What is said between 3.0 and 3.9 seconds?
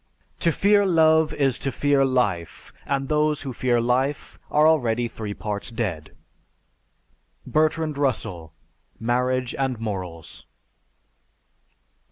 those who fear